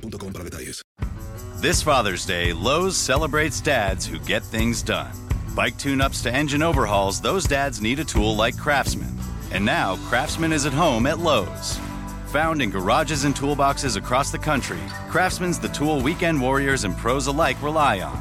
[0.00, 0.82] para detalles.
[1.60, 5.12] This Father's Day, Lowe's celebrates dads who get things done.
[5.54, 9.16] Bike tune ups to engine overhauls, those dads need a tool like Craftsman.
[9.52, 11.78] And now, Craftsman is at home at Lowe's.
[12.32, 17.28] Found in garages and toolboxes across the country, Craftsman's the tool weekend warriors and pros
[17.28, 18.20] alike rely on.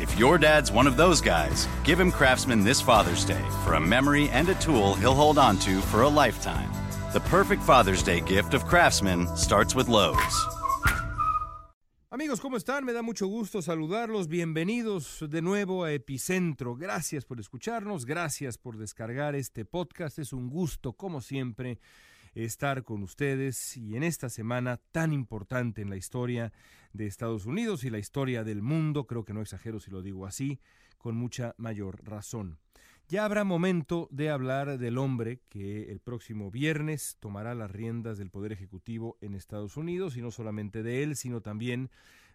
[0.00, 3.80] If your dad's one of those guys, give him Craftsman this Father's Day for a
[3.80, 6.70] memory and a tool he'll hold on to for a lifetime.
[7.12, 10.57] The perfect Father's Day gift of Craftsman starts with Lowe's.
[12.18, 12.84] Amigos, ¿cómo están?
[12.84, 14.26] Me da mucho gusto saludarlos.
[14.26, 16.74] Bienvenidos de nuevo a Epicentro.
[16.74, 20.18] Gracias por escucharnos, gracias por descargar este podcast.
[20.18, 21.78] Es un gusto, como siempre,
[22.34, 26.52] estar con ustedes y en esta semana tan importante en la historia
[26.92, 30.26] de Estados Unidos y la historia del mundo, creo que no exagero si lo digo
[30.26, 30.58] así,
[30.96, 32.58] con mucha mayor razón.
[33.10, 38.28] Ya habrá momento de hablar del hombre que el próximo viernes tomará las riendas del
[38.28, 41.88] Poder Ejecutivo en Estados Unidos, y no solamente de él, sino también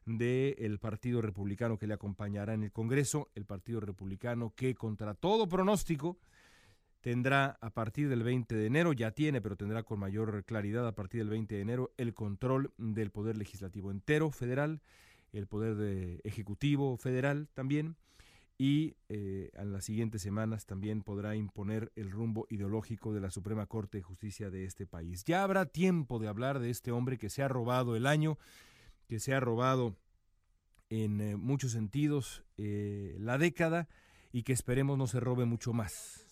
[0.07, 5.47] del Partido Republicano que le acompañará en el Congreso, el Partido Republicano que contra todo
[5.47, 6.17] pronóstico
[7.01, 10.95] tendrá a partir del 20 de enero, ya tiene, pero tendrá con mayor claridad a
[10.95, 14.81] partir del 20 de enero el control del Poder Legislativo entero federal,
[15.33, 17.95] el Poder de Ejecutivo federal también
[18.57, 23.65] y eh, en las siguientes semanas también podrá imponer el rumbo ideológico de la Suprema
[23.65, 25.23] Corte de Justicia de este país.
[25.25, 28.37] Ya habrá tiempo de hablar de este hombre que se ha robado el año,
[29.07, 29.97] que se ha robado
[30.89, 33.87] en eh, muchos sentidos eh, la década
[34.31, 36.27] y que esperemos no se robe mucho más.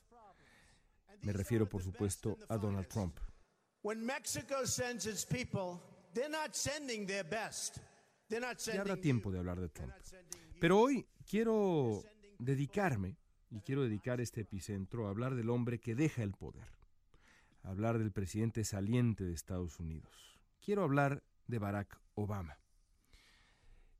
[1.24, 3.18] Me refiero, por supuesto, a Donald Trump.
[8.74, 9.94] Ya habrá tiempo de hablar de Trump.
[10.60, 12.04] Pero hoy quiero
[12.42, 13.18] dedicarme,
[13.52, 16.68] y quiero dedicar este epicentro, a hablar del hombre que deja el poder,
[17.64, 20.40] a hablar del presidente saliente de Estados Unidos.
[20.60, 22.58] Quiero hablar de Barack Obama.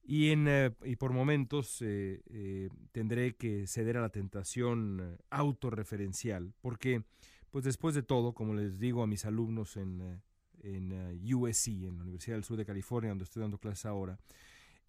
[0.04, 6.54] Y, en, eh, y por momentos eh, eh, tendré que ceder a la tentación autorreferencial,
[6.62, 7.04] porque,
[7.52, 10.22] pues después de todo, como les digo a mis alumnos en,
[10.64, 14.18] en USC, en la Universidad del Sur de California, donde estoy dando clases ahora,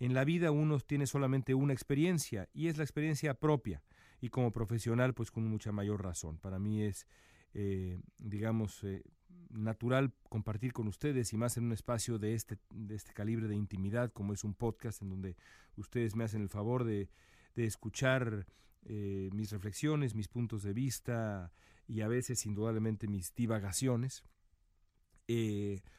[0.04, 3.84] en la vida uno tiene solamente una experiencia y es la experiencia propia
[4.20, 6.38] y como profesional pues con mucha mayor razón.
[6.38, 7.06] Para mí es,
[7.54, 9.04] eh, digamos, eh,
[9.50, 13.54] natural compartir con ustedes y más en un espacio de este, de este calibre de
[13.54, 15.36] intimidad como es un podcast en donde
[15.76, 17.08] ustedes me hacen el favor de,
[17.54, 18.46] de escuchar
[18.86, 21.52] eh, mis reflexiones, mis puntos de vista
[21.86, 24.24] y a veces indudablemente mis divagaciones.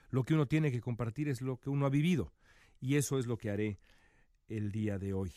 [0.10, 2.34] lo que uno tiene que compartir es lo que uno ha vivido
[2.82, 3.80] y eso es lo que haré
[4.48, 5.32] el día de hoy.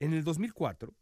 [0.00, 0.92] En el 2004,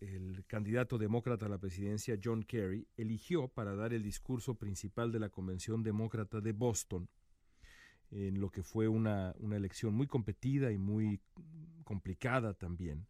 [0.00, 5.18] el candidato demócrata a la presidencia John Kerry eligió para dar el discurso principal de
[5.18, 7.08] la Convención Demócrata de Boston,
[8.10, 11.20] en lo que fue una, elección muy competida y muy
[11.84, 13.06] complicada también.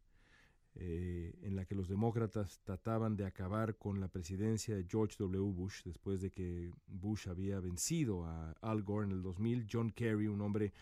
[0.80, 5.52] eh, en la que los demócratas trataban de acabar con la presidencia de George W.
[5.52, 9.66] Bush después de que Bush había vencido a Al Gore en el 2000.
[9.70, 10.72] John Kerry, un hombre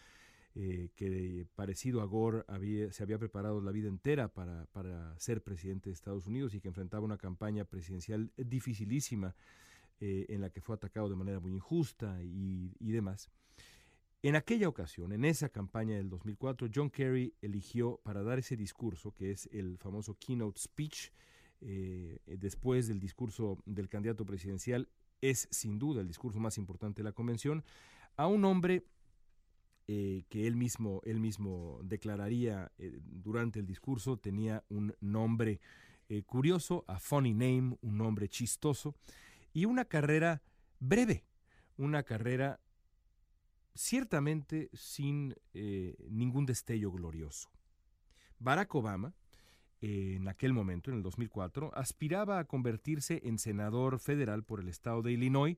[0.59, 5.43] eh, que parecido a Gore había, se había preparado la vida entera para, para, ser
[5.43, 9.35] presidente de Estados Unidos y que enfrentaba una campaña presidencial dificilísima
[10.01, 13.29] eh, en la que fue atacado de manera muy injusta y, y demás.
[14.23, 19.13] En aquella ocasión, en esa campaña del 2004, John Kerry eligió para dar ese discurso,
[19.13, 21.11] que es el famoso keynote speech,
[21.61, 24.89] eh, después del discurso del candidato presidencial,
[25.21, 27.63] es sin duda el discurso más importante de la convención,
[28.17, 28.87] a un hombre
[29.89, 35.61] eh, que él mismo, él mismo declararía eh, durante el discurso, tenía un nombre
[36.27, 38.95] curioso, a funny name, un nombre chistoso,
[39.53, 40.41] y una carrera
[40.79, 41.25] breve,
[41.77, 42.61] una carrera
[43.77, 47.51] ciertamente sin eh, ningún destello glorioso.
[48.39, 49.15] Barack Obama,
[49.81, 54.69] eh, en aquel momento, en el 2004, aspiraba a convertirse en senador federal por el
[54.69, 55.57] estado de Illinois,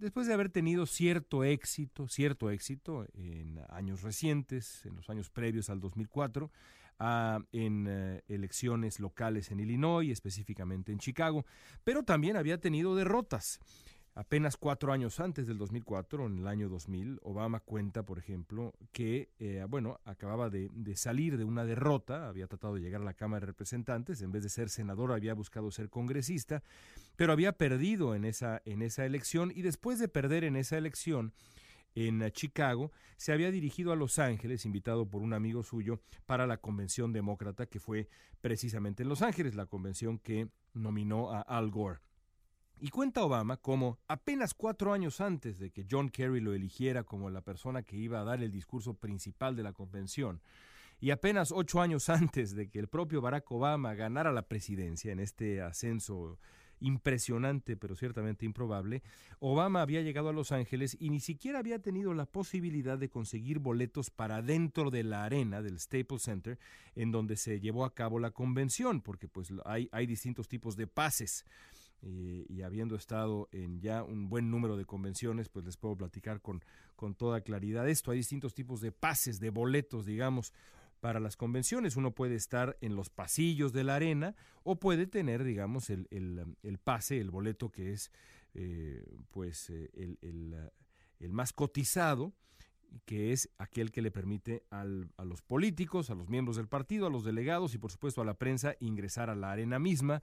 [0.00, 5.70] después de haber tenido cierto éxito, cierto éxito en años recientes, en los años previos
[5.70, 6.50] al 2004,
[7.52, 11.46] en eh, elecciones locales en Illinois, específicamente en Chicago,
[11.84, 13.60] pero también había tenido derrotas.
[14.14, 19.30] Apenas cuatro años antes del 2004, en el año 2000, Obama cuenta, por ejemplo, que,
[19.38, 23.40] eh, bueno, acababa de, salir de una derrota, había tratado de llegar a la Cámara
[23.40, 26.62] de Representantes, en vez de ser senador había buscado ser congresista,
[27.14, 31.32] pero había perdido en esa, en esa elección y después de perder en esa elección,
[31.94, 36.58] en Chicago, se había dirigido a Los Ángeles, invitado por un amigo suyo, para la
[36.58, 38.08] convención demócrata que fue
[38.40, 42.00] precisamente en Los Ángeles, la convención que nominó a Al Gore.
[42.82, 47.28] Y cuenta Obama cómo apenas cuatro años antes de que John Kerry lo eligiera como
[47.28, 50.40] la persona que iba a dar el discurso principal de la convención,
[50.98, 55.20] y apenas ocho años antes de que el propio Barack Obama ganara la presidencia en
[55.20, 56.38] este ascenso
[56.80, 59.02] impresionante pero ciertamente improbable,
[59.40, 63.58] Obama había llegado a Los Ángeles y ni siquiera había tenido la posibilidad de conseguir
[63.58, 66.58] boletos para dentro de la arena del Staples Center
[66.96, 70.86] en donde se llevó a cabo la convención, porque pues hay, hay distintos tipos de
[70.86, 71.44] pases.
[72.02, 76.40] Eh, y habiendo estado en ya un buen número de convenciones, pues les puedo platicar
[76.40, 76.64] con,
[76.96, 78.10] con toda claridad esto.
[78.10, 80.52] Hay distintos tipos de pases, de boletos, digamos,
[81.00, 81.96] para las convenciones.
[81.96, 86.78] Uno puede estar en los pasillos de la arena o puede tener, digamos, el, el,
[86.78, 88.10] pase, el boleto que es,
[88.54, 90.70] eh, pues, eh, el,
[91.18, 92.32] el, más cotizado
[93.04, 97.06] que es aquel que le permite al, a los políticos, a los miembros del partido,
[97.06, 100.22] a los delegados y por supuesto a la prensa ingresar a la arena misma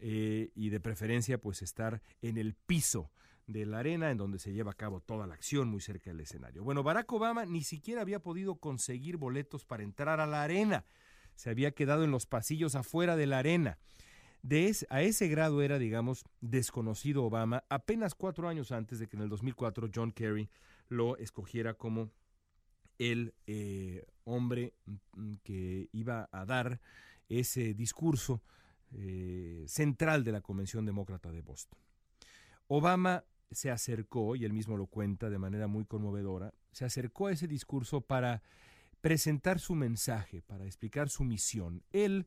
[0.00, 3.10] eh, y de preferencia pues estar en el piso
[3.46, 6.20] de la arena en donde se lleva a cabo toda la acción muy cerca del
[6.20, 6.62] escenario.
[6.62, 10.84] Bueno, Barack Obama ni siquiera había podido conseguir boletos para entrar a la arena.
[11.34, 13.78] Se había quedado en los pasillos afuera de la arena.
[14.42, 19.24] De a ese grado era, digamos, desconocido Obama apenas cuatro años antes de que en
[19.24, 20.48] el 2004 John Kerry
[20.88, 22.10] lo escogiera como
[22.98, 26.80] el eh, hombre mm, que iba a dar
[27.28, 28.42] ese discurso
[28.92, 31.78] eh, central de la Convención Demócrata de Boston.
[32.66, 37.32] Obama se acercó, y él mismo lo cuenta de manera muy conmovedora, se acercó a
[37.32, 38.42] ese discurso para
[39.00, 41.82] presentar su mensaje, para explicar su misión.
[41.92, 42.26] Él,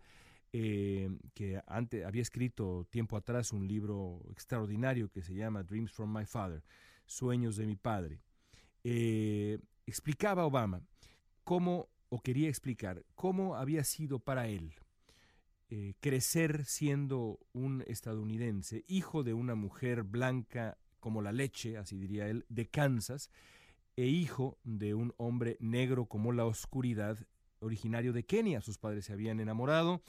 [0.52, 6.16] eh, que antes había escrito tiempo atrás un libro extraordinario que se llama Dreams from
[6.16, 6.64] My Father,
[7.06, 8.20] Sueños de mi Padre,
[8.84, 10.82] eh, explicaba a Obama
[11.44, 14.74] cómo, o quería explicar, cómo había sido para él
[15.76, 22.28] eh, crecer siendo un estadounidense, hijo de una mujer blanca como la leche, así diría
[22.28, 23.32] él, de Kansas,
[23.96, 27.18] e hijo de un hombre negro como la oscuridad,
[27.60, 28.62] originario de Kenia.
[28.62, 30.04] Sus padres se habían enamorado,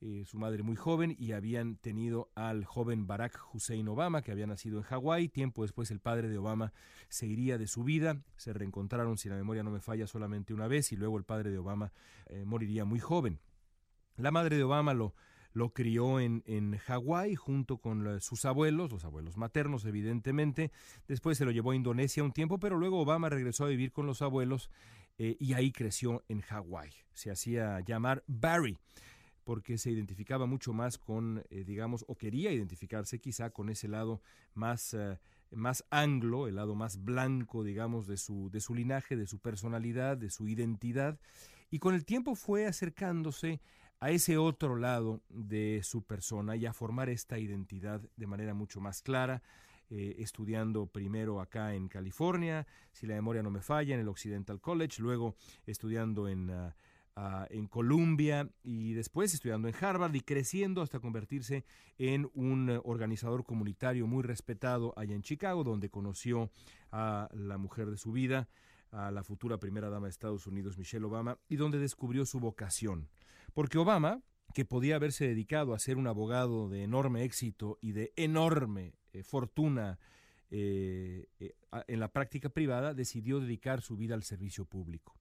[0.00, 4.48] eh, su madre muy joven, y habían tenido al joven Barack Hussein Obama, que había
[4.48, 5.28] nacido en Hawái.
[5.28, 6.72] Tiempo después el padre de Obama
[7.08, 8.20] se iría de su vida.
[8.36, 11.52] Se reencontraron, si la memoria no me falla, solamente una vez, y luego el padre
[11.52, 11.92] de Obama
[12.26, 13.38] eh, moriría muy joven.
[14.16, 15.14] La madre de Obama lo,
[15.52, 20.70] lo crió en, en Hawái junto con sus abuelos, los abuelos maternos evidentemente.
[21.08, 24.06] Después se lo llevó a Indonesia un tiempo, pero luego Obama regresó a vivir con
[24.06, 24.70] los abuelos
[25.16, 26.90] eh, y ahí creció en Hawái.
[27.12, 28.78] Se hacía llamar Barry
[29.44, 34.22] porque se identificaba mucho más con, eh, digamos, o quería identificarse quizá con ese lado
[34.54, 35.18] más, eh,
[35.50, 40.16] más anglo, el lado más blanco, digamos, de su, de su linaje, de su personalidad,
[40.16, 41.20] de su identidad.
[41.70, 43.60] Y con el tiempo fue acercándose
[44.00, 48.80] a ese otro lado de su persona y a formar esta identidad de manera mucho
[48.80, 49.42] más clara,
[49.90, 54.60] eh, estudiando primero acá en California, si la memoria no me falla, en el Occidental
[54.60, 55.36] College, luego
[55.66, 56.50] estudiando en,
[57.16, 61.64] ah, en Columbia y después estudiando en Harvard y creciendo hasta convertirse
[61.98, 66.50] en un organizador comunitario muy respetado allá en Chicago, donde conoció
[66.90, 68.48] a la mujer de su vida,
[68.90, 73.08] a la futura primera dama de Estados Unidos, Michelle Obama, y donde descubrió su vocación.
[73.54, 74.20] Porque Obama,
[74.52, 79.22] que podía haberse dedicado a ser un abogado de enorme éxito y de enorme eh,
[79.22, 79.98] fortuna
[80.50, 81.54] eh, eh,
[81.86, 85.16] en la práctica privada, decidió dedicar su vida al servicio público.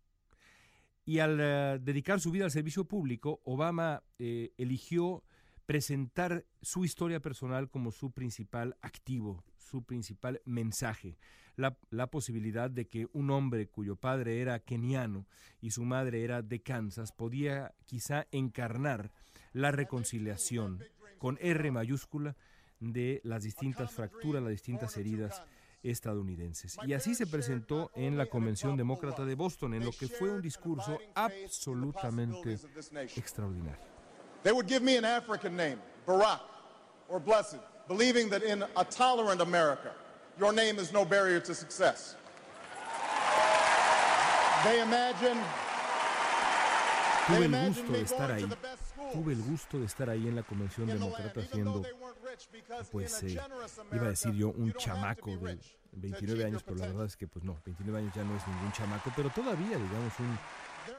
[1.06, 5.22] Y al dedicar su vida al servicio público, Obama eligió
[5.66, 11.18] presentar su historia personal como su principal activo, su principal mensaje.
[11.56, 15.28] La, posibilidad de que un hombre cuyo padre era keniano
[15.62, 19.12] y su madre era de Kansas podía quizá encarnar
[19.52, 20.84] la reconciliación
[21.20, 22.36] con R mayúscula
[22.80, 25.44] de las distintas fracturas, las distintas heridas
[25.84, 26.78] estadounidenses.
[26.88, 30.42] Y así se presentó en la Convención Demócrata de Boston, en lo que fue un
[30.42, 32.58] discurso absolutamente
[33.16, 33.93] extraordinario.
[34.44, 36.42] They would give me an African name, Barack
[37.10, 39.92] or Blessed, believing that in a tolerant America,
[40.40, 42.16] your name is no barrier to success.
[44.66, 45.38] They imagine
[47.28, 48.50] Tuve el gusto de estar ahí.
[49.14, 51.84] Tuve el gusto de estar ahí en la Convención Demócrata siendo,
[52.92, 53.40] pues, eh,
[53.94, 55.58] iba a decir yo, un chamaco de
[55.94, 58.72] 29 años, pero la verdad es que, pues no, 29 años ya no es ningún
[58.74, 60.38] chamaco, pero todavía, digamos, un,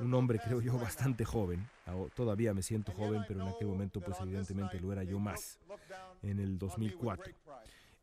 [0.01, 1.67] un hombre, creo yo, bastante joven.
[2.15, 5.59] Todavía me siento joven, pero en aquel momento, pues evidentemente lo era yo más,
[6.23, 7.33] en el 2004.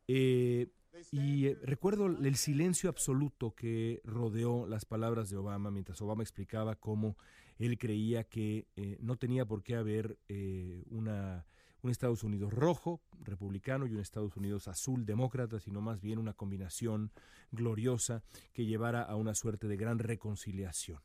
[0.07, 0.67] Eh,
[1.11, 6.75] y eh, recuerdo el silencio absoluto que rodeó las palabras de Obama mientras Obama explicaba
[6.75, 7.15] cómo
[7.59, 11.45] él creía que eh, no tenía por qué haber eh, una,
[11.81, 16.33] un Estados Unidos rojo, republicano, y un Estados Unidos azul, demócrata, sino más bien una
[16.33, 17.11] combinación
[17.51, 18.23] gloriosa
[18.53, 20.99] que llevara a una suerte de gran reconciliación.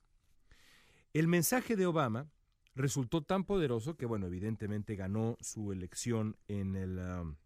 [1.16, 2.30] El mensaje de Obama
[2.74, 7.36] resultó tan poderoso que, bueno, evidentemente ganó su elección en el, um,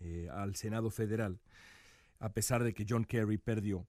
[0.00, 1.40] eh, al Senado Federal,
[2.18, 3.86] a pesar de que John Kerry perdió.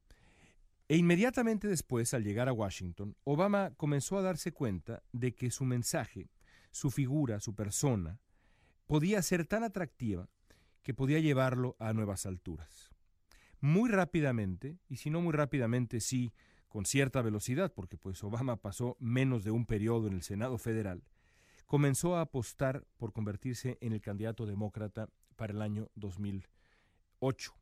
[0.87, 5.65] E inmediatamente después, al llegar a Washington, Obama comenzó a darse cuenta de que su
[5.65, 6.29] mensaje,
[6.69, 8.19] su figura, su persona,
[8.85, 10.29] podía ser tan atractiva
[10.83, 12.91] que podía llevarlo a nuevas alturas.
[13.61, 16.33] Muy rápidamente, y si no muy rápidamente, sí,
[16.71, 21.03] con cierta velocidad, porque pues Obama pasó menos de un periodo en el Senado federal,
[21.67, 27.53] comenzó a apostar por convertirse en el candidato demócrata para el año 2008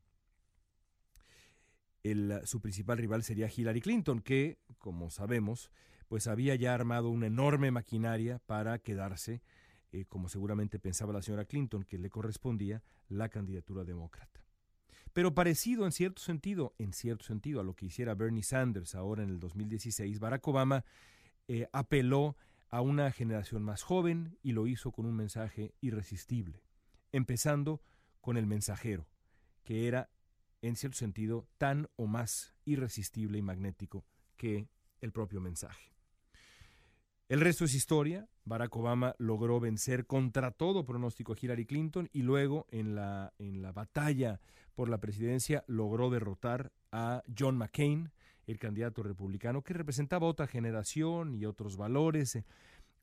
[2.46, 5.70] su principal rival sería Hillary Clinton, que, como sabemos,
[6.08, 9.42] pues había ya armado una enorme maquinaria para quedarse,
[9.92, 14.40] eh, como seguramente pensaba la señora Clinton, que le correspondía la candidatura demócrata.
[15.14, 19.24] Pero parecido en cierto sentido, en cierto sentido a lo que hiciera Bernie Sanders ahora
[19.24, 20.86] en el 2016, Barack Obama
[21.48, 22.36] eh, apeló
[22.70, 26.62] a una generación más joven y lo hizo con un mensaje irresistible,
[27.12, 27.82] empezando
[28.22, 29.08] con el mensajero,
[29.64, 30.10] que era
[30.62, 34.06] en cierto sentido, tan o más irresistible y magnético
[34.38, 34.68] que
[35.02, 35.94] el propio mensaje.
[37.30, 38.28] El resto es historia.
[38.44, 43.62] Barack Obama logró vencer contra todo pronóstico a Hillary Clinton y luego en la, en
[43.62, 44.40] la batalla
[44.74, 48.12] por la presidencia logró derrotar a John McCain,
[48.48, 52.40] el candidato republicano que representaba otra generación y otros valores.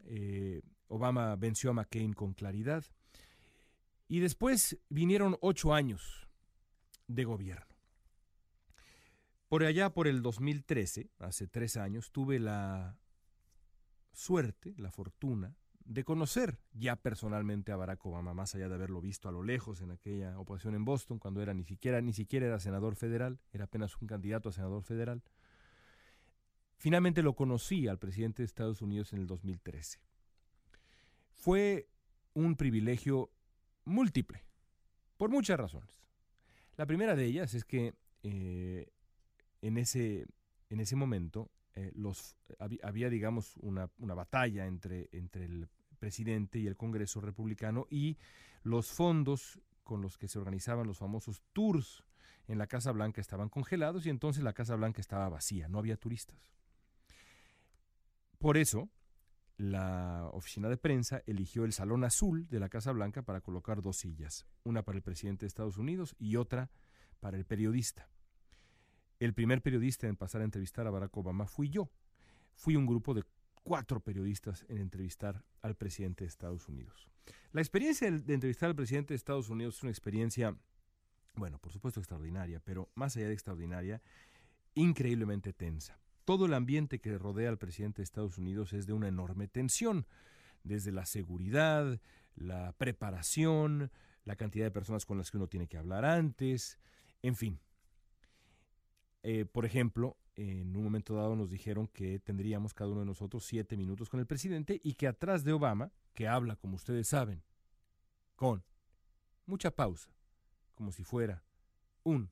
[0.06, 2.84] Eh, Obama venció a McCain con claridad.
[4.08, 6.26] Y después vinieron ocho años
[7.06, 7.76] de gobierno.
[9.48, 12.96] Por allá, por el 2013, hace tres años, tuve la
[14.16, 15.54] suerte, la fortuna,
[15.84, 19.82] de conocer ya personalmente a Barack Obama, más allá de haberlo visto a lo lejos
[19.82, 23.64] en aquella oposición en Boston, cuando era ni siquiera, ni siquiera era senador federal, era
[23.64, 25.22] apenas un candidato a senador federal.
[26.78, 30.00] Finalmente lo conocí al presidente de Estados Unidos en el 2013.
[31.34, 31.88] Fue
[32.32, 33.30] un privilegio
[33.84, 34.44] múltiple,
[35.18, 36.02] por muchas razones.
[36.76, 38.90] La primera de ellas es que eh,
[39.60, 40.26] en, ese,
[40.70, 42.36] en ese momento eh, los,
[42.82, 45.68] había, digamos, una, una, batalla entre, entre el
[45.98, 48.16] presidente y el Congreso republicano y
[48.62, 52.02] los fondos con los que se organizaban los famosos tours
[52.48, 55.96] en la Casa Blanca estaban congelados y entonces la Casa Blanca estaba vacía, no había
[55.96, 56.50] turistas.
[58.38, 58.88] Por eso,
[59.58, 63.98] la oficina de prensa eligió el Salón Azul de la Casa Blanca para colocar dos
[63.98, 66.70] sillas, una para el presidente de Estados Unidos y otra
[67.20, 68.08] para el periodista.
[69.18, 71.90] El primer periodista en pasar a entrevistar a Barack Obama fui yo.
[72.54, 73.24] Fui un grupo de
[73.62, 77.08] cuatro periodistas en entrevistar al presidente de Estados Unidos.
[77.52, 80.56] La experiencia de entrevistar al presidente de Estados Unidos es una experiencia,
[81.34, 84.00] bueno, por supuesto extraordinaria, pero más allá de extraordinaria,
[84.74, 85.98] increíblemente tensa.
[86.26, 90.06] todo el ambiente que rodea al presidente de Estados Unidos es de una enorme tensión,
[90.64, 92.00] desde la seguridad,
[92.34, 93.92] la preparación,
[94.24, 96.78] la cantidad de personas con las que uno tiene que hablar antes,
[97.22, 97.60] en fin.
[99.28, 103.44] Eh, por ejemplo, en un momento dado nos dijeron que tendríamos cada uno de nosotros
[103.44, 107.42] siete minutos con el presidente y que atrás de Obama, que habla, como ustedes saben,
[108.36, 108.62] con
[109.44, 110.14] mucha pausa,
[110.76, 111.42] como si fuera
[112.04, 112.30] un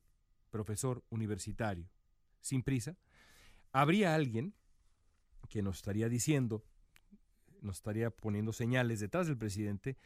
[0.51, 1.89] profesor universitario,
[2.39, 2.95] sin prisa,
[3.73, 4.53] habría alguien
[5.49, 6.63] que nos estaría diciendo,
[7.59, 9.97] nos estaría poniendo señales detrás del presidente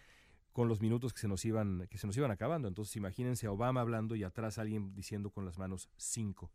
[0.54, 2.68] con los minutos que se nos iban, que se nos iban acabando.
[2.68, 6.50] Entonces imagínense a Obama hablando y atrás alguien diciendo con las manos cinco,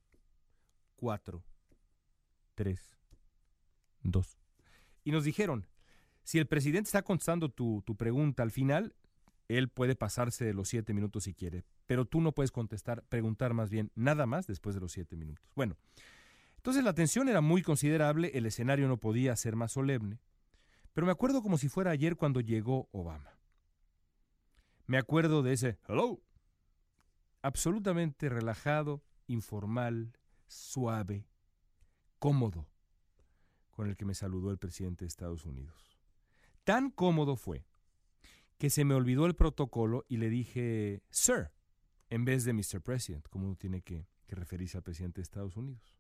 [1.05, 1.45] cuatro,
[2.55, 2.97] tres,
[4.01, 4.39] dos.
[5.05, 5.67] Y nos dijeron,
[6.23, 8.95] si el presidente está contestando tu, tu pregunta al final,
[9.49, 13.53] él puede pasarse de los siete minutos si quiere, pero tú no puedes contestar, preguntar
[13.53, 15.45] más bien, nada más después de los siete minutos.
[15.55, 15.77] Bueno,
[16.57, 20.21] entonces la tensión era muy considerable, el escenario no podía ser más solemne,
[20.95, 23.39] pero me acuerdo como si fuera ayer cuando llegó Obama.
[24.87, 26.23] Me acuerdo de ese hello,
[27.43, 30.17] absolutamente relajado, informal,
[30.55, 31.27] suave,
[32.19, 32.67] cómodo,
[33.71, 35.99] con el que me saludó el presidente de Estados Unidos.
[36.63, 37.67] Tan cómodo fue
[38.59, 41.51] que se me olvidó el protocolo y le dije, Sir,
[42.09, 42.81] en vez de Mr.
[42.81, 45.97] President, como uno tiene que, referirse al presidente de Estados Unidos.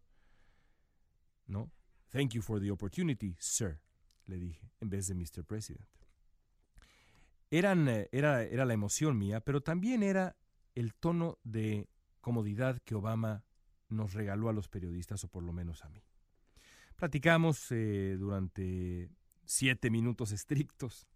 [1.46, 1.70] ¿No?
[2.10, 3.78] Thank you for the opportunity, sir,
[4.26, 5.44] le dije, en vez de Mr.
[5.44, 5.86] President.
[7.48, 10.36] Eran, eh, era, era la emoción mía, pero también era
[10.74, 11.88] el tono de
[12.20, 13.44] comodidad que Obama
[13.94, 16.02] nos regaló a los periodistas, o por lo menos a mí.
[16.96, 19.08] Platicamos eh, durante
[19.44, 21.08] siete minutos estrictos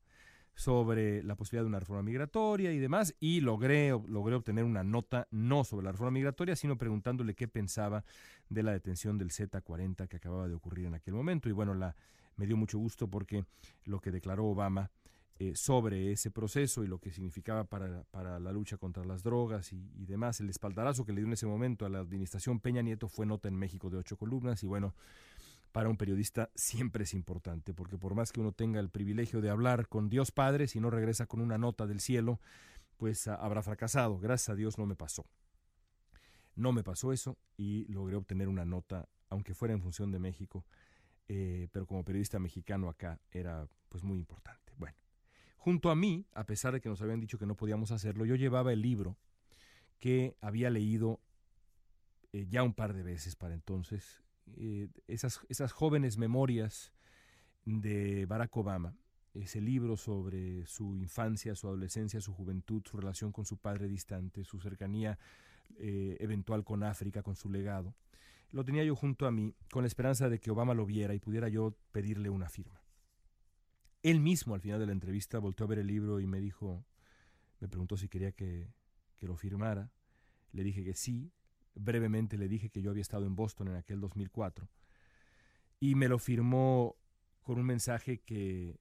[0.55, 5.29] sobre la posibilidad de una reforma migratoria y demás, y logré, logré obtener una nota
[5.31, 8.05] no sobre la reforma migratoria, sino preguntándole qué pensaba
[8.49, 11.49] de la detención del Z-40 que acababa de ocurrir en aquel momento.
[11.49, 11.95] Y bueno, la,
[12.37, 13.45] me dio mucho gusto porque
[13.85, 14.91] lo que declaró Obama
[15.39, 19.73] eh, sobre ese proceso y lo que significaba para, para la lucha contra las drogas
[19.73, 22.83] y, y, demás, el espaldarazo que le dio en ese momento a la administración Peña
[22.83, 24.95] Nieto fue nota en México de ocho columnas y bueno,
[25.73, 29.51] para un periodista siempre es importante, porque por más que uno tenga el privilegio de
[29.51, 32.41] hablar con Dios Padre, si no regresa con una nota del cielo,
[32.97, 34.19] pues habrá fracasado.
[34.19, 35.25] Gracias a Dios no me pasó.
[36.57, 40.65] No me pasó eso y logré obtener una nota, aunque fuera en función de México,
[41.29, 44.68] eh, pero como periodista mexicano acá era pues muy importante.
[45.69, 48.37] Junto a mí, a pesar de que nos habían dicho que no podíamos hacerlo, yo
[48.37, 49.19] llevaba el libro
[49.99, 51.21] que había leído
[52.33, 54.23] eh, ya un par de veces para entonces,
[54.57, 56.95] eh, esas, esas jóvenes memorias
[57.67, 58.97] de Barack Obama,
[59.35, 64.45] ese libro sobre su infancia, su adolescencia, su juventud, su relación con su padre distante,
[64.45, 65.19] su cercanía
[65.77, 67.95] eh, eventual con África, con su legado,
[68.53, 71.19] lo tenía yo junto a mí con la esperanza de que Obama lo viera y
[71.19, 72.81] pudiera yo pedirle una firma.
[74.03, 76.85] Él mismo al final de la entrevista volteó a ver el libro y me dijo,
[77.61, 78.73] me preguntó si quería que,
[79.17, 79.91] que lo firmara.
[80.53, 81.33] Le dije que sí,
[81.75, 84.69] brevemente le dije que yo había estado en Boston en aquel 2004
[85.81, 86.97] y me lo firmó
[87.43, 88.81] con un mensaje que,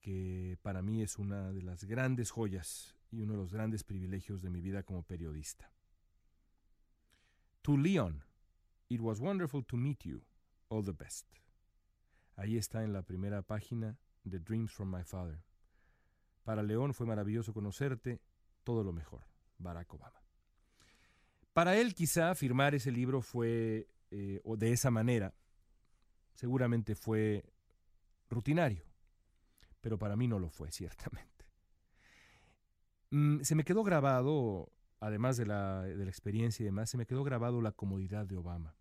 [0.00, 4.42] que para mí es una de las grandes joyas y uno de los grandes privilegios
[4.42, 5.72] de mi vida como periodista.
[7.62, 8.24] To Leon,
[8.88, 10.22] it was wonderful to meet you.
[10.68, 11.26] All the best.
[12.36, 15.42] Ahí está en la primera página de Dreams from My Father.
[16.44, 18.20] Para León fue maravilloso conocerte,
[18.64, 19.24] todo lo mejor.
[19.58, 20.20] Barack Obama.
[21.52, 25.34] Para él quizá firmar ese libro fue, eh, o de esa manera,
[26.34, 27.44] seguramente fue
[28.28, 28.84] rutinario,
[29.80, 31.30] pero para mí no lo fue, ciertamente.
[33.10, 37.06] Mm, se me quedó grabado, además de la, de la, experiencia y demás, se me
[37.06, 38.74] quedó grabado la comodidad de Obama,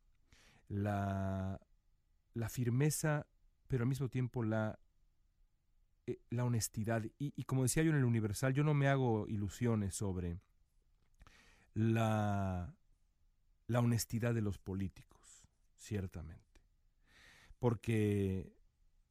[0.69, 1.59] la,
[2.33, 3.27] la firmeza,
[3.67, 4.79] pero al mismo tiempo la,
[6.07, 7.03] eh, la honestidad.
[7.19, 10.39] Y, y como decía yo en el Universal, yo no me hago ilusiones sobre
[11.73, 12.75] la,
[13.67, 15.45] la honestidad de los políticos,
[15.77, 16.41] ciertamente.
[17.59, 18.53] Porque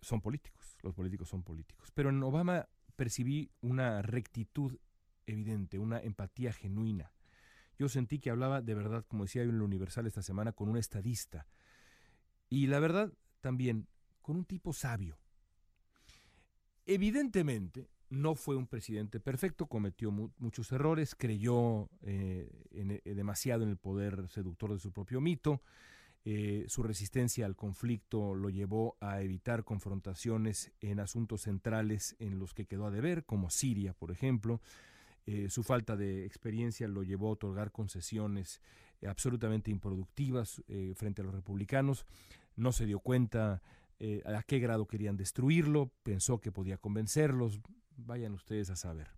[0.00, 1.90] son políticos, los políticos son políticos.
[1.94, 4.76] Pero en Obama percibí una rectitud
[5.26, 7.12] evidente, una empatía genuina.
[7.79, 10.68] Yo sentí que hablaba de verdad, como decía yo en el Universal esta semana, con
[10.68, 11.46] un estadista.
[12.48, 13.88] Y la verdad también
[14.20, 15.18] con un tipo sabio.
[16.92, 23.68] Evidentemente, no fue un presidente perfecto, cometió mu muchos errores, creyó eh, en, demasiado en
[23.68, 25.62] el poder seductor de su propio mito,
[26.24, 32.55] eh, su resistencia al conflicto lo llevó a evitar confrontaciones en asuntos centrales en los
[32.55, 34.61] que quedó a deber, como Siria, por ejemplo.
[35.26, 38.61] Eh, su falta de experiencia lo llevó a otorgar concesiones
[39.07, 40.62] absolutamente improductivas
[40.96, 42.05] frente a los republicanos
[42.57, 43.62] no se dio cuenta
[44.00, 47.60] eh, a qué grado querían destruirlo, pensó que podía convencerlos,
[47.96, 49.08] vayan ustedes a saber.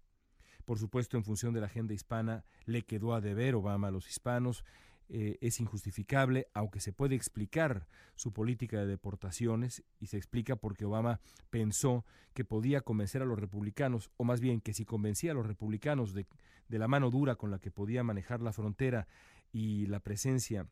[0.64, 4.08] Por supuesto, en función de la agenda hispana, le quedó a deber Obama a los
[4.08, 4.64] hispanos,
[5.08, 10.84] eh, es injustificable, aunque se puede explicar su política de deportaciones y se explica porque
[10.84, 15.34] Obama pensó que podía convencer a los republicanos, o más bien que si convencía a
[15.34, 16.26] los republicanos de,
[16.68, 19.06] de la mano dura con la que podía manejar la frontera
[19.52, 20.66] y la presencia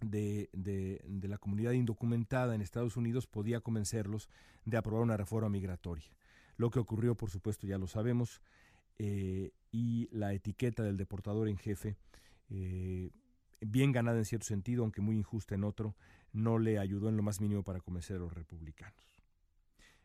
[0.00, 4.28] de, de, la comunidad indocumentada en Estados Unidos podía convencerlos
[4.64, 6.10] de aprobar una reforma migratoria.
[6.56, 8.40] Lo que ocurrió, por supuesto, ya lo sabemos,
[8.98, 11.96] eh, y la etiqueta del deportador en jefe
[12.50, 13.10] eh,
[13.60, 15.96] bien ganada en cierto sentido, aunque muy injusta en otro,
[16.32, 19.22] no le ayudó en lo más mínimo para convencer a los republicanos.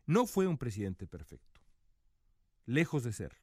[0.05, 1.61] No fue un presidente perfecto,
[2.65, 3.39] lejos de serlo.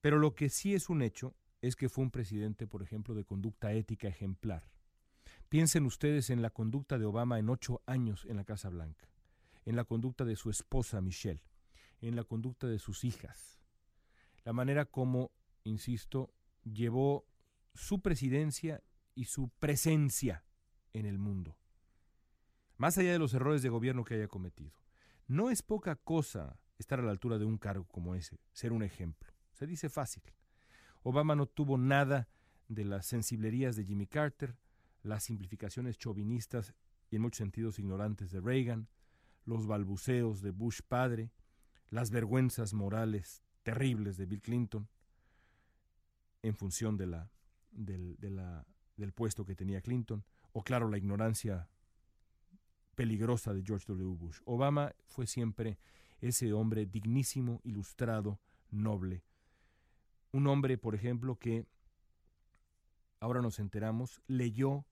[0.00, 3.24] Pero lo que sí es un hecho es que fue un presidente, por ejemplo, de
[3.24, 4.64] conducta ética ejemplar.
[5.50, 9.08] Piensen ustedes en la conducta de Obama en ocho años en la Casa Blanca,
[9.64, 11.42] en la conducta de su esposa Michelle,
[12.00, 13.60] en la conducta de sus hijas,
[14.44, 15.32] la manera como,
[15.64, 16.32] insisto,
[16.62, 17.26] llevó
[17.74, 18.84] su presidencia
[19.16, 20.44] y su presencia
[20.92, 21.58] en el mundo.
[22.76, 24.80] Más allá de los errores de gobierno que haya cometido.
[25.26, 28.84] No es poca cosa estar a la altura de un cargo como ese, ser un
[28.84, 29.32] ejemplo.
[29.52, 30.22] Se dice fácil.
[31.02, 32.28] Obama no tuvo nada
[32.68, 34.56] de las sensiblerías de Jimmy Carter,
[35.02, 36.74] las simplificaciones chauvinistas
[37.10, 38.88] y en muchos sentidos ignorantes de Reagan,
[39.44, 41.30] los balbuceos de Bush padre,
[41.88, 44.88] las vergüenzas morales terribles de Bill Clinton,
[46.42, 47.28] en función del
[49.14, 51.68] puesto que tenía Clinton, o claro, la ignorancia
[52.94, 54.16] peligrosa de George W.
[54.16, 54.40] Bush.
[54.44, 55.78] Obama fue siempre
[56.20, 58.38] ese hombre dignísimo, ilustrado,
[58.70, 59.22] noble.
[60.32, 61.66] Un hombre, por ejemplo, que
[63.20, 64.86] ahora nos enteramos, leyó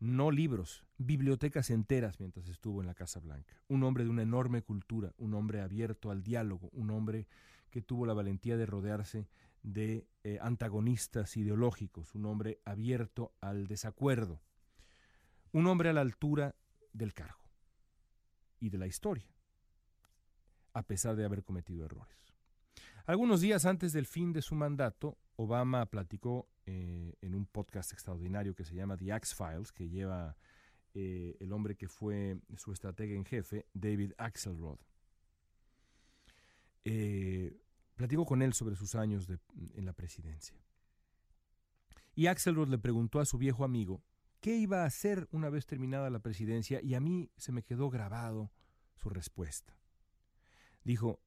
[0.00, 3.60] no libros, bibliotecas enteras mientras estuvo en la Casa Blanca.
[3.68, 7.26] Un hombre de una enorme cultura, un hombre abierto al diálogo, un hombre
[7.70, 9.28] que tuvo la valentía de rodearse
[9.62, 14.40] de eh, antagonistas ideológicos, un hombre abierto al desacuerdo,
[15.52, 16.54] un hombre a la altura
[16.92, 17.44] del cargo
[18.58, 19.28] y de la historia,
[20.72, 22.16] a pesar de haber cometido errores.
[23.04, 28.54] Algunos días antes del fin de su mandato, Obama platicó eh, en un podcast extraordinario
[28.54, 30.36] que se llama The Axe Files, que lleva
[30.92, 34.78] eh, el hombre que fue su estratega en jefe, David Axelrod.
[36.84, 37.58] Eh,
[37.94, 39.28] Platicó con él sobre sus años
[39.74, 40.56] en la presidencia.
[42.14, 44.02] Y Axelrod le preguntó a su viejo amigo
[44.40, 47.90] qué iba a hacer una vez terminada la presidencia y a mí se me quedó
[47.90, 48.50] grabado
[48.94, 49.76] su respuesta.
[50.82, 51.20] Dijo,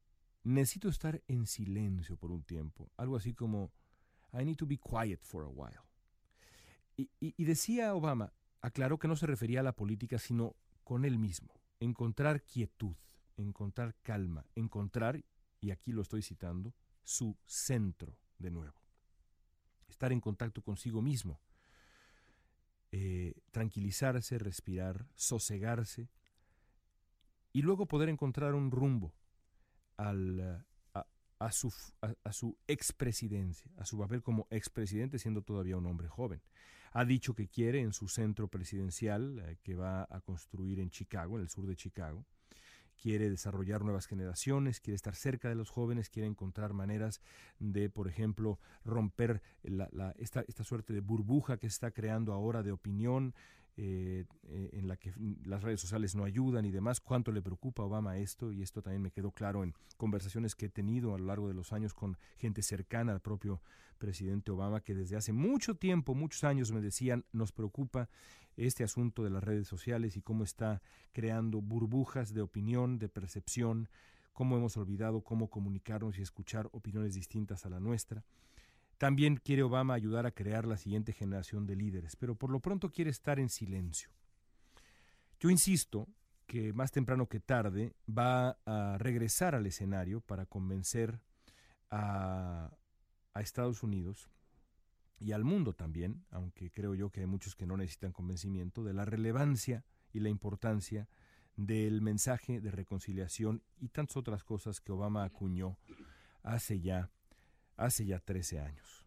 [0.43, 3.71] necesito estar en silencio por un tiempo, algo así como,
[4.33, 5.81] I need to be quiet for a while.
[6.95, 11.59] Y, decía Obama, aclaró que no se refería a la política, sino con él mismo,
[11.79, 12.95] encontrar quietud,
[13.35, 15.23] encontrar calma, encontrar,
[15.59, 18.75] y aquí lo estoy citando, su centro de nuevo.
[19.87, 21.39] Estar en contacto consigo mismo,
[22.91, 26.09] eh, tranquilizarse, respirar, sosegarse
[27.51, 29.13] y luego poder encontrar un rumbo
[29.97, 30.63] al,
[31.45, 36.41] a, su, a, su expresidencia, a su papel como expresidente siendo todavía un hombre joven.
[36.93, 41.37] Ha dicho que quiere en su centro presidencial eh, que va a construir en Chicago,
[41.37, 42.25] en el sur de Chicago,
[42.95, 47.21] quiere desarrollar nuevas generaciones, quiere estar cerca de los jóvenes, quiere encontrar maneras
[47.59, 49.41] de, por ejemplo, romper
[50.17, 53.33] esta, esta suerte de burbuja que se está creando ahora de opinión,
[53.75, 55.13] eh, eh, en la que
[55.45, 58.83] las redes sociales no ayudan y demás, cuánto le preocupa a Obama esto, y esto
[58.83, 61.93] también me quedó claro en conversaciones que he tenido a lo largo de los años
[61.93, 63.61] con gente cercana al propio
[63.97, 68.09] presidente Obama, que desde hace mucho tiempo, muchos años me decían, nos preocupa
[68.57, 70.81] este asunto de las redes sociales y cómo está
[71.11, 73.89] creando burbujas de opinión, de percepción,
[74.33, 78.23] cómo hemos olvidado cómo comunicarnos y escuchar opiniones distintas a la nuestra.
[78.97, 82.91] También quiere Obama ayudar a crear la siguiente generación de líderes, pero por lo pronto
[82.91, 84.09] quiere estar en silencio.
[85.39, 86.07] Yo insisto
[86.45, 91.19] que más temprano que tarde va a regresar al escenario para convencer
[91.89, 92.71] a,
[93.35, 94.29] Estados Unidos
[95.19, 98.93] y al mundo también, aunque creo yo que hay muchos que no necesitan convencimiento, de
[98.93, 101.09] la relevancia y la importancia
[101.55, 105.77] del mensaje de reconciliación y tantas otras cosas que Obama acuñó
[106.43, 107.09] hace ya
[107.77, 109.05] hace ya 13 años.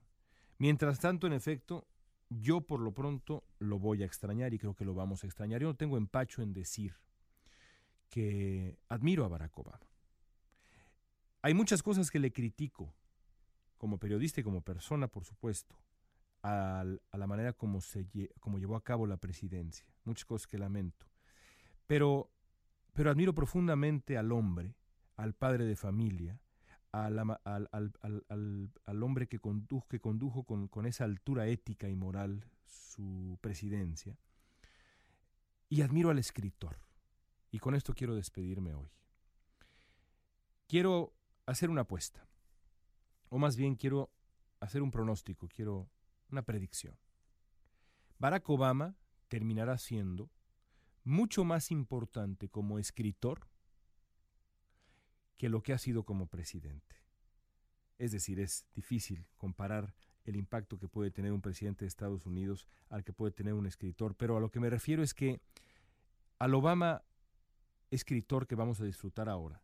[0.58, 1.86] Mientras tanto, en efecto,
[2.28, 5.60] yo por lo pronto lo voy a extrañar y creo que lo vamos a extrañar.
[5.60, 6.94] Yo no tengo empacho en decir
[8.08, 9.86] que admiro a Barack Obama.
[11.42, 12.92] Hay muchas cosas que le critico,
[13.78, 15.76] como periodista y como persona, por supuesto,
[16.42, 18.06] a, la manera como, se,
[18.40, 19.86] como llevó a cabo la presidencia.
[20.04, 21.06] Muchas cosas que lamento.
[21.86, 22.30] Pero,
[22.94, 24.74] pero admiro profundamente al hombre,
[25.16, 26.40] al padre de familia,
[27.04, 34.18] al, hombre que condujo, con esa altura ética y moral su presidencia.
[35.68, 36.78] Y admiro al escritor.
[37.50, 38.90] Y con esto quiero despedirme hoy.
[40.68, 41.14] Quiero
[41.46, 42.26] hacer una apuesta.
[43.28, 44.10] O más bien quiero
[44.60, 45.88] hacer un pronóstico, quiero
[46.30, 46.96] una predicción.
[48.18, 48.96] Barack Obama
[49.28, 50.30] terminará siendo
[51.04, 53.48] mucho más importante como escritor
[55.36, 56.96] que lo que ha sido como presidente.
[57.98, 59.94] Es decir, es difícil comparar
[60.24, 63.66] el impacto que puede tener un presidente de Estados Unidos al que puede tener un
[63.66, 65.40] escritor, pero a lo que me refiero es que
[66.38, 67.02] al Obama
[67.90, 69.62] escritor que vamos a disfrutar ahora,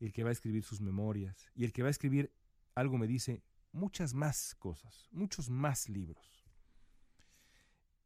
[0.00, 2.32] el que va a escribir sus memorias y el que va a escribir,
[2.74, 6.44] algo me dice, muchas más cosas, muchos más libros.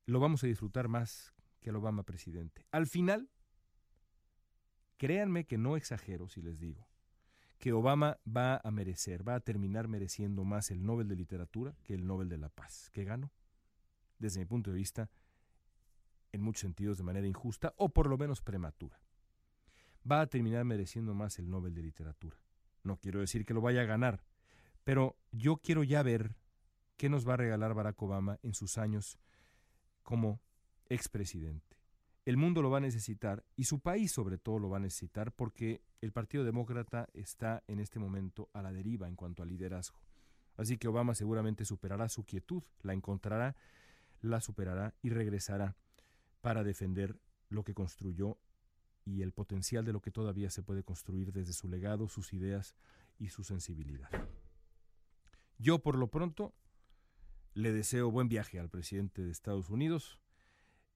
[0.06, 2.66] Lo vamos a disfrutar más que al Obama presidente.
[2.72, 3.30] Al final,
[5.00, 6.86] créanme que no exagero si les digo
[7.58, 11.94] que Obama va a merecer, va a terminar mereciendo más el Nobel de Literatura que
[11.94, 13.32] el Nobel de la Paz, que ganó,
[14.18, 15.10] desde mi punto de vista,
[16.32, 19.00] en muchos sentidos de manera injusta o por lo menos prematura.
[20.10, 22.36] Va a terminar mereciendo más el Nobel de Literatura.
[22.82, 24.22] No quiero decir que lo vaya a ganar,
[24.84, 26.36] pero yo quiero ya ver
[26.98, 29.18] qué nos va a regalar Barack Obama en sus años
[30.02, 30.42] como
[30.90, 31.79] expresidente.
[32.24, 35.32] El mundo lo va a necesitar y su país sobre todo lo va a necesitar
[35.32, 40.00] porque el Partido Demócrata está en este momento a la deriva en cuanto al liderazgo.
[40.56, 43.56] Así que Obama seguramente superará su quietud, la encontrará,
[44.20, 45.76] la superará y regresará
[46.42, 48.38] para defender lo que construyó
[49.04, 52.74] y el potencial de lo que todavía se puede construir desde su legado, sus ideas
[53.18, 54.10] y su sensibilidad.
[55.58, 56.54] Yo por lo pronto
[57.54, 60.18] le deseo buen viaje al presidente de Estados Unidos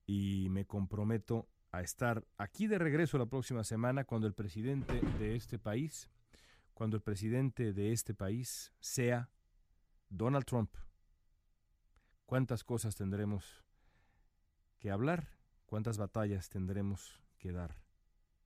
[0.06, 5.34] y me comprometo a estar aquí de regreso la próxima semana cuando el presidente de
[5.34, 6.08] este país,
[6.72, 9.30] cuando el presidente de este país sea
[10.08, 10.74] Donald Trump.
[12.26, 13.64] ¿Cuántas cosas tendremos
[14.78, 15.28] que hablar?
[15.66, 17.82] ¿Cuántas batallas tendremos que dar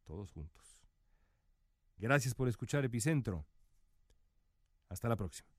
[0.05, 0.87] todos juntos?
[1.99, 3.44] Gracias por escuchar Epicentro.
[4.88, 5.58] Hasta la próxima.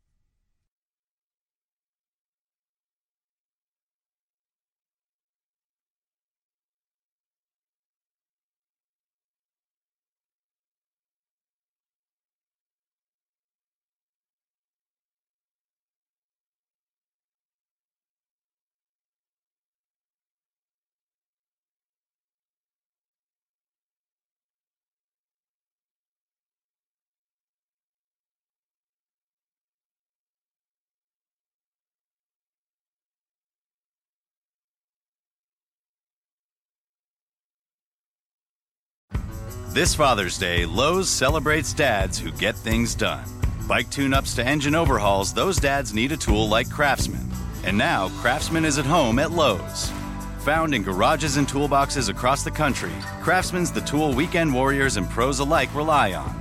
[39.72, 43.24] This Father's Day, Lowe's celebrates dads who get things done.
[43.68, 47.30] Bike tune ups to engine overhauls, those dads need a tool like Craftsman.
[47.64, 49.92] And now, Craftsman is at home at Lowe's.
[50.40, 55.38] Found in garages and toolboxes across the country, Craftsman's the tool weekend warriors and pros
[55.38, 56.34] alike rely on.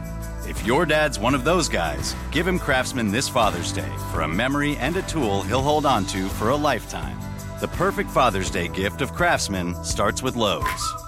[0.48, 4.28] If your dad's one of those guys, give him Craftsman this Father's Day for a
[4.28, 7.18] memory and a tool he'll hold on to for a lifetime.
[7.60, 11.07] The perfect Father's Day gift of Craftsman starts with Lowe's.